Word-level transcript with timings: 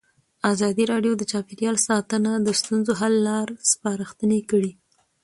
ازادي 0.53 0.83
راډیو 0.91 1.13
د 1.17 1.23
چاپیریال 1.31 1.77
ساتنه 1.87 2.31
د 2.39 2.47
ستونزو 2.59 2.91
حل 2.99 3.15
لارې 3.27 3.55
سپارښتنې 3.71 4.39
کړي. 4.49 4.71